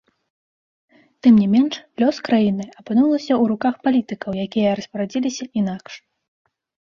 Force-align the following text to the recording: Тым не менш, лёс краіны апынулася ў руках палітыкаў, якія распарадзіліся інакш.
Тым 1.25 1.33
не 1.41 1.43
менш, 1.55 1.75
лёс 2.03 2.15
краіны 2.29 2.65
апынулася 2.81 3.31
ў 3.41 3.51
руках 3.53 3.75
палітыкаў, 3.87 4.31
якія 4.45 4.69
распарадзіліся 4.79 5.45
інакш. 5.61 5.93